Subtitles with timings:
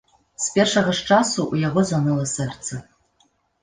[0.45, 2.85] З першага ж часу ў яго заныла сэрца.